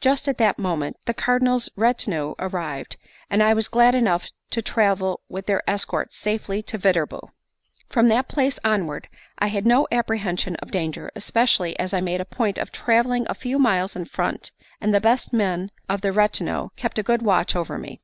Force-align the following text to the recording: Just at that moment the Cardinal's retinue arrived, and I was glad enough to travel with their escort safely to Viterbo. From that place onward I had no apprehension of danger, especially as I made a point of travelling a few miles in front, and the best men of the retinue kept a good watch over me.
Just 0.00 0.28
at 0.28 0.38
that 0.38 0.60
moment 0.60 0.96
the 1.06 1.12
Cardinal's 1.12 1.70
retinue 1.74 2.36
arrived, 2.38 2.96
and 3.28 3.42
I 3.42 3.52
was 3.52 3.66
glad 3.66 3.96
enough 3.96 4.30
to 4.50 4.62
travel 4.62 5.22
with 5.28 5.46
their 5.46 5.68
escort 5.68 6.12
safely 6.12 6.62
to 6.62 6.78
Viterbo. 6.78 7.32
From 7.88 8.06
that 8.10 8.28
place 8.28 8.60
onward 8.64 9.08
I 9.40 9.48
had 9.48 9.66
no 9.66 9.88
apprehension 9.90 10.54
of 10.62 10.70
danger, 10.70 11.10
especially 11.16 11.76
as 11.80 11.92
I 11.92 12.00
made 12.00 12.20
a 12.20 12.24
point 12.24 12.58
of 12.58 12.70
travelling 12.70 13.26
a 13.28 13.34
few 13.34 13.58
miles 13.58 13.96
in 13.96 14.04
front, 14.04 14.52
and 14.80 14.94
the 14.94 15.00
best 15.00 15.32
men 15.32 15.72
of 15.88 16.00
the 16.00 16.12
retinue 16.12 16.68
kept 16.76 17.00
a 17.00 17.02
good 17.02 17.22
watch 17.22 17.56
over 17.56 17.76
me. 17.76 18.00